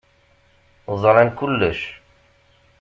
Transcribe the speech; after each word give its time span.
Ẓran 1.01 1.29
kulec. 1.37 1.81